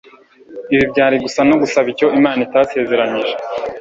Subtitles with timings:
[0.73, 3.21] Ibi byari gusa no gusaba icyo Imana itasezeranye